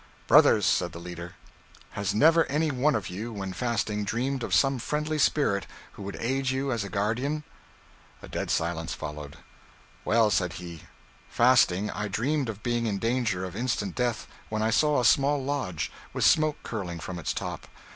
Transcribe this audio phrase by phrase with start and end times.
[0.25, 1.35] 'Brothers,' said the leader,
[1.91, 6.15] 'has never any one of you, when fasting, dreamed of some friendly spirit who would
[6.15, 7.43] aid you as a guardian?'
[8.23, 9.37] A dead silence followed.
[10.03, 10.85] 'Well,' said he,
[11.29, 15.43] 'fasting, I dreamed of being in danger of instant death, when I saw a small
[15.43, 17.67] lodge, with smoke curling from its top.